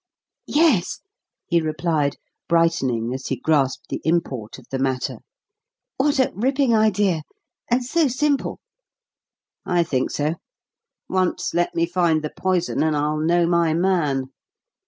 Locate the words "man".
13.75-14.29